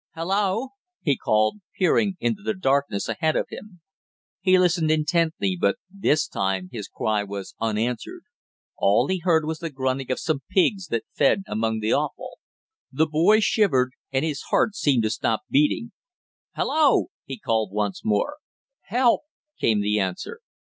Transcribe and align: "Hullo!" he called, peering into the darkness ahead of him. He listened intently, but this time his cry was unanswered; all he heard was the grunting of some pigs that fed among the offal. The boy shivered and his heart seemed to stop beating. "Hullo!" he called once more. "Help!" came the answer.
"Hullo!" 0.15 0.69
he 1.03 1.15
called, 1.15 1.59
peering 1.77 2.15
into 2.19 2.41
the 2.41 2.55
darkness 2.55 3.07
ahead 3.07 3.35
of 3.35 3.45
him. 3.51 3.81
He 4.39 4.57
listened 4.57 4.89
intently, 4.89 5.55
but 5.61 5.75
this 5.91 6.27
time 6.27 6.69
his 6.71 6.87
cry 6.87 7.23
was 7.23 7.53
unanswered; 7.61 8.23
all 8.75 9.07
he 9.09 9.19
heard 9.19 9.45
was 9.45 9.59
the 9.59 9.69
grunting 9.69 10.11
of 10.11 10.19
some 10.19 10.41
pigs 10.49 10.87
that 10.87 11.03
fed 11.13 11.43
among 11.45 11.81
the 11.81 11.93
offal. 11.93 12.39
The 12.91 13.05
boy 13.05 13.41
shivered 13.41 13.91
and 14.11 14.25
his 14.25 14.41
heart 14.49 14.73
seemed 14.73 15.03
to 15.03 15.11
stop 15.11 15.41
beating. 15.51 15.91
"Hullo!" 16.55 17.09
he 17.25 17.37
called 17.37 17.71
once 17.71 18.01
more. 18.03 18.37
"Help!" 18.87 19.21
came 19.59 19.81
the 19.81 19.99
answer. 19.99 20.39